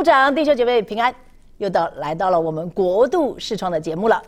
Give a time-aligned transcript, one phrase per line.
[0.00, 1.14] 部长、弟兄姐妹平安，
[1.58, 4.22] 又到来到了我们国度视窗的节目了。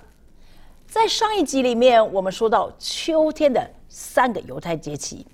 [0.86, 5.26] 在上一集里面，我们说到秋天的三个犹太节气，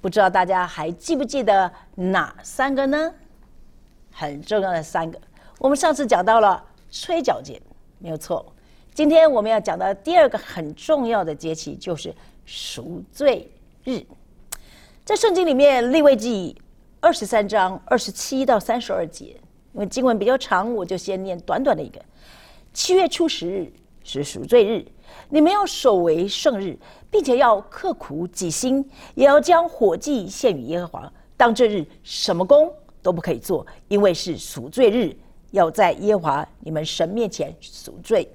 [0.00, 3.14] 不知道大家还记不记得哪三个呢？
[4.10, 5.16] 很重要的三个。
[5.60, 6.60] 我们上次讲到了
[6.90, 7.62] 吹角节，
[8.00, 8.44] 没有错。
[8.92, 12.12] 今天我们要讲的第二个很重要的节气就是
[12.44, 13.48] 赎罪
[13.84, 14.02] 日。
[15.04, 16.60] 在圣经里面，立位记。
[17.04, 19.36] 二十三章二十七到三十二节，
[19.74, 22.00] 因为经文比较长，我就先念短短的一个。
[22.72, 23.72] 七月初十日
[24.04, 24.84] 是赎罪日，
[25.28, 26.78] 你们要守为圣日，
[27.10, 31.12] 并且要刻苦己心，也要将火祭献与耶和华。
[31.36, 32.72] 当这日什么功
[33.02, 35.16] 都不可以做，因为是赎罪日，
[35.50, 38.28] 要在耶和华你们神面前赎罪。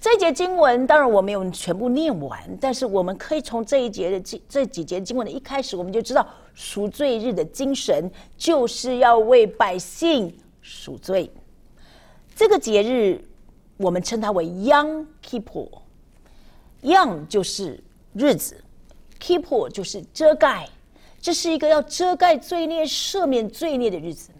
[0.00, 11.30] 这节经文当然我没有全部念完，但是我们可以从这一节的经这几节经文的一开始，我们就知道赎罪日的精神就是要为百姓赎罪。
[12.34, 13.22] 这个节日
[13.76, 17.78] 我们称它为 Yom Kippur，Yom 就是
[18.14, 18.56] 日子
[19.20, 20.66] ，Kippur 就是遮盖，
[21.20, 24.30] 这是一个要遮盖罪孽、赦免罪孽的日子。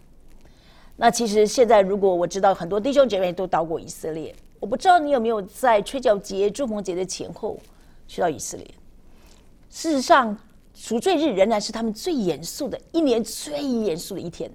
[1.01, 4.35] 那其实现在如果我知道很多弟兄姐妹都到过以色列。
[4.59, 7.57] 我不知道你有没有在吹角节、祝逢节的前后
[8.07, 8.67] 去到以色列。
[9.71, 10.37] 事实上，
[10.75, 14.51] 赎罪日仍然是他们最严肃的一年最严肃的一天。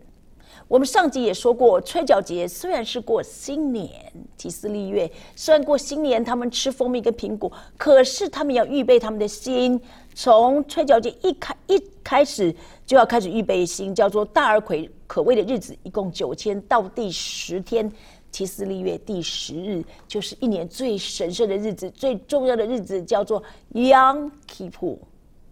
[0.68, 3.90] 我们上集也说过，吹角节虽然是过新年，
[4.38, 9.80] 提斯利月虽然过新年，他们吃蜂蜜跟苹果，可是他们要预备他们的心，
[10.14, 12.54] 从吹角节一开一开始
[12.86, 17.90] 就要开始预备心，叫做大而可可畏的日子，一共九天到第十天。
[18.32, 24.98] 七四立月第十日，就是一年最神圣的日子，最重要的日子，叫做 Yom Kippur，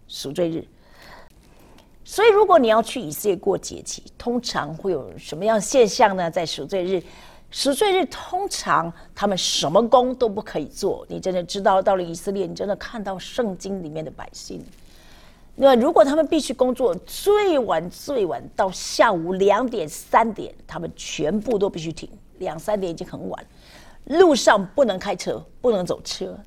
[0.07, 0.63] 赎罪日。
[2.03, 6.29] 所以，如果你要去以色列过节气，通常会有什么样现象呢？
[6.29, 7.01] 在赎罪日，
[7.49, 11.03] 赎罪日通常他们什么工都不可以做。
[11.09, 14.63] 你真的知道，到了以色列，你真的看到圣经里面的百姓。
[15.55, 22.09] 那如果他们必须工作，最晚最晚到下午两点三点，他们全部都必须停。
[22.39, 23.45] 两三点已经很晚，
[24.03, 26.37] 路上不能开车，不能走车，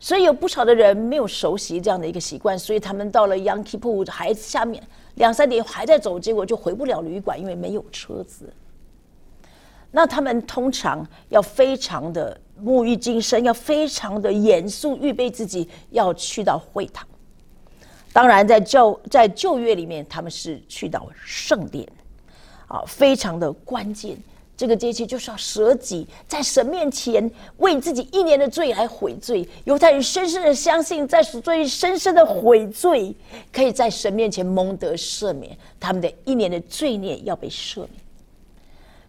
[0.00, 4.82] 所以有不少的人没有熟悉这样的一个习惯，所以他们到了 Yankee 铺还下面
[5.14, 8.52] 两三点还在走，结果就回不了旅馆，因为没有车子。
[9.92, 17.06] 那他们通常要非常的沐浴精神，要非常的严肃，预备自己要去到会堂。
[18.12, 21.86] 当然，在旧在旧约里面，他们是去到圣殿，
[22.66, 24.16] 啊，非常的关键。
[24.56, 29.48] 这个阶期就是要舍己，在神面前为自己一年的罪来悔罪。
[29.64, 33.14] 犹太人深深的相信，在赎罪深深的悔罪，
[33.50, 37.90] 可以在神面前蒙得赦免，他们的一年的罪孽要被赦免。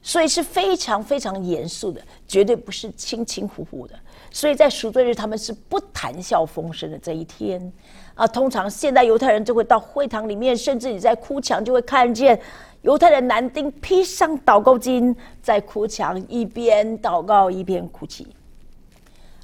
[0.04, 3.96] 所以是非常非常严肃的，绝对不是轻轻呼呼的。
[4.32, 7.72] 所以在赎罪日，他们是不谈笑风生的这一天
[8.16, 8.26] 啊。
[8.26, 12.40] 通常现代犹太人就会到会堂里面，甚至你在哭墙就会看见。
[12.82, 18.26] 犹太人男丁披上祷告巾，在哭墙一边祷告一边哭泣，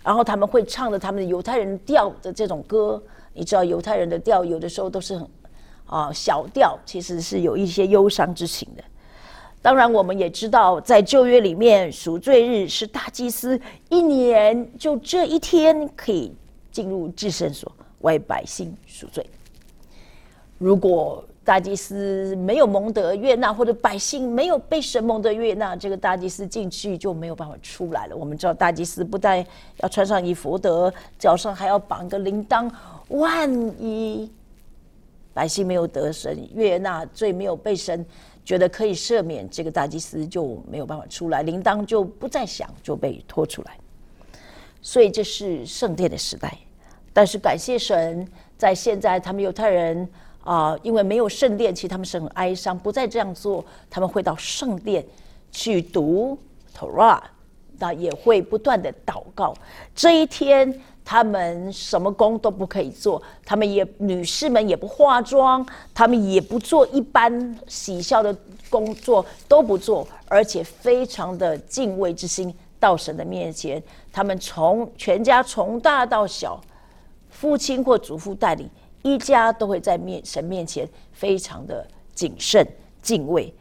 [0.03, 2.99] 然后他们会唱着他们的犹太人调的这种歌。
[3.33, 5.29] 你知道犹太人的调有的时候都是很
[5.85, 8.83] 啊小调，其实是有一些忧伤之情的。
[9.61, 13.59] 当然，我们也知道，在旧约里面赎罪日是大祭司
[13.89, 16.31] 一年就这一天可以
[16.71, 17.69] 进入至圣所
[17.99, 19.25] 为百姓赎罪。
[20.57, 28.15] 如果大祭司没有蒙得悦纳，或者百姓没有被神蒙得悦纳，这个大祭司进去就没有办法出来了。
[28.15, 29.45] 我们知道，大祭司不但
[29.77, 32.69] 要穿上衣服德，脚上还要绑个铃铛，
[33.09, 33.49] 万
[33.81, 34.29] 一
[35.33, 38.05] 百姓没有得神悦纳，罪没有被神
[38.47, 43.77] 觉得可以赦免，这个大祭司就没有办法出来，铃铛就不再响，就被拖出来。
[44.81, 46.57] 所以这是圣殿的时代，
[47.11, 48.25] 但是感谢神，
[48.57, 50.07] 在现在他们犹太人。
[50.43, 53.65] 啊，因为没有圣殿，其实他们是很哀伤，不再这样做。
[53.89, 55.05] 他们会到圣殿
[55.51, 56.39] 去读
[56.73, 57.21] Torah，
[57.79, 59.53] 那也会不断的祷告。
[59.95, 68.35] 这一天，他们什么工都不可以做，他们也女士们也不化妆，他们也不做一般喜笑的
[68.69, 73.81] 工作，都不做，而且非常的敬畏之心到神的面前。
[74.11, 76.59] 他们从全家从大到小，
[77.29, 78.69] 父亲或祖父带领。
[79.03, 82.67] 一家都会在面神面前非常的谨慎
[83.01, 83.53] 敬畏，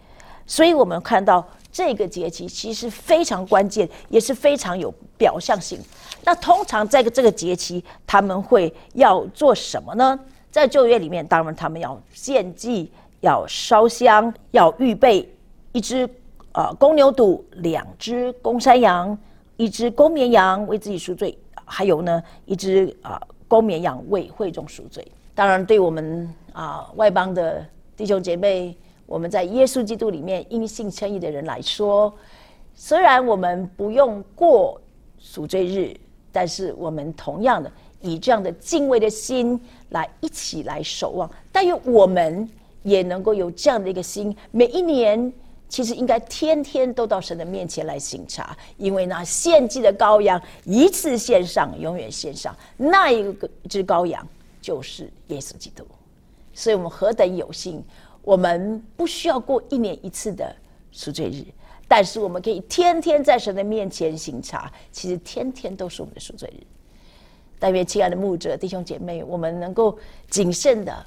[0.45, 1.47] 所以我们看到
[1.77, 5.79] 这个节气其实非常关键，也是非常有表象性。
[6.25, 10.19] 那通常在这个节期，他们会要做什么呢？
[10.51, 12.91] 在旧约里面，当然他们要献祭，
[13.21, 15.31] 要烧香，要预备
[15.73, 16.09] 一只
[16.53, 19.17] 呃公牛犊，两只公山羊，
[19.59, 21.37] 一只公绵羊为自己赎罪，
[21.67, 25.07] 还有呢一只啊公绵羊为会众赎罪。
[25.35, 27.63] 当然，对我们啊外邦的
[27.95, 28.75] 弟兄姐妹，
[29.07, 32.13] 我们在耶稣基督里面因信称义的人来说，
[32.75, 34.81] 虽然我们不用过
[35.19, 35.97] 赎罪日，
[36.33, 37.71] 但是我们同样的
[38.01, 39.59] 以这样的敬畏的心
[39.91, 41.31] 来一起来守望。
[41.51, 42.49] 但愿我们
[42.83, 45.33] 也能够有这样的一个心，每一年
[45.69, 54.27] 其实应该天天都到神的面前来醒察，因为那献祭的羔羊一次献上，永远献上，那一个只羔羊
[54.61, 55.85] 就是耶稣基督。
[56.53, 57.83] 所以我们何等有幸，
[58.27, 60.53] 我们不需要过一年一次的
[60.91, 61.45] 赎罪日，
[61.87, 66.67] 但是我们可以天天在神的面前醒察，其实天天都是我们的赎罪日。
[67.57, 69.97] 但愿亲爱的牧者弟兄姐妹，我们能够
[70.29, 71.07] 谨慎的、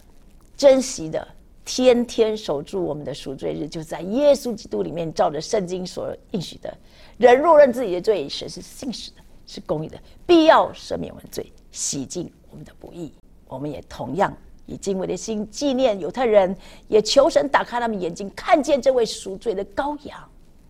[0.55, 1.27] 珍惜的，
[1.65, 6.73] 天天守住我们的赎罪日，就在耶稣基督里面，照着圣经所应许的，
[7.17, 13.11] 人若认自己的罪，神是信实的，是公义的，必要赦免我们罪，洗净我们的不义。
[13.45, 14.33] 我们也同样。
[14.69, 16.55] 以敬畏的心纪念犹太人，
[16.87, 20.19] 也求神打开他们眼睛，看见这位赎罪的羔羊，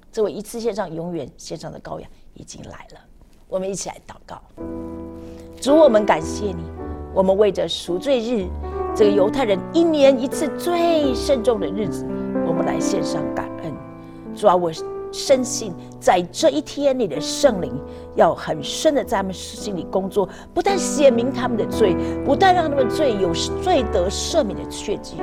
[0.09, 2.99] 这位一次献上、永远献上的羔羊已经来了。
[3.49, 4.41] 我们一起来祷告，
[5.59, 6.63] 主，我们感谢你，
[7.13, 8.47] 我们为着赎罪日，
[8.95, 12.05] 这个犹太人一年一次最慎重的日子，
[12.47, 13.73] 我们来献上感恩。
[14.33, 14.71] 主啊，我。
[15.11, 17.71] 深信在这一天，你的圣灵
[18.15, 21.95] 要很深的在他们心里工作，不但写明他们的罪，
[22.25, 25.15] 不但让他们罪有罪得赦免的确据，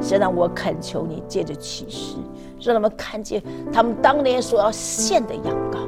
[0.00, 2.16] 先让我恳求你借着启示，
[2.60, 3.42] 让他们看见
[3.72, 5.78] 他们当年所要献的羊羔，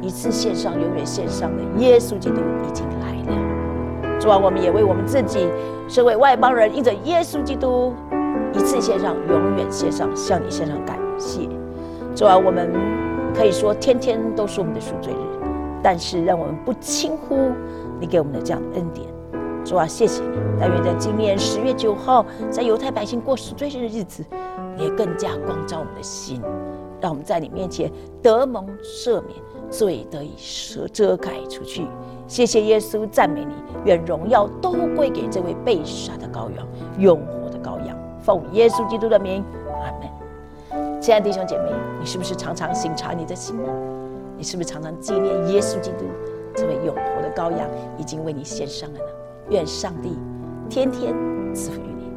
[0.00, 4.18] 一次献上，永远献上的耶稣基督已经来了。
[4.20, 5.48] 主啊，我们也为我们自己，
[5.88, 7.92] 身为外邦人，因着耶稣基督
[8.54, 11.48] 一次献上，永远献上，向你献上感谢。
[12.20, 12.70] 主啊，我们
[13.34, 15.16] 可以说天天都是我们的赎罪日，
[15.82, 17.50] 但是让我们不轻忽
[17.98, 19.06] 你给我们的这样的恩典。
[19.64, 20.36] 主啊，谢谢你！
[20.60, 24.22] 但愿在今年十月九号，在犹太百姓过赎罪日的日子，
[24.76, 26.42] 你也更加光照我们的心，
[27.00, 27.90] 让我们在你面前
[28.22, 29.38] 得蒙赦免，
[29.70, 31.86] 罪得以遮遮盖出去。
[32.26, 33.54] 谢谢耶稣，赞美你！
[33.86, 36.68] 愿荣耀都归给这位被杀的羔羊，
[36.98, 37.96] 永活的羔羊。
[38.20, 39.42] 奉耶稣基督的名。
[39.82, 40.19] 阿门
[41.00, 43.68] 亲爱的弟兄姐妹，你是不是常常省察你的心呢？
[44.36, 46.04] 你是不是常常纪念耶稣基督
[46.54, 47.66] 这位永活的羔羊
[47.96, 49.04] 已经为你献上了呢？
[49.48, 50.18] 愿上帝
[50.68, 51.14] 天天
[51.54, 52.09] 赐福于你。